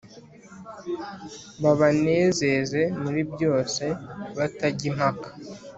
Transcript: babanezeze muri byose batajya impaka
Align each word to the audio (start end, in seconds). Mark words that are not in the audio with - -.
babanezeze 1.61 2.81
muri 3.01 3.21
byose 3.33 3.83
batajya 4.37 4.85
impaka 4.91 5.29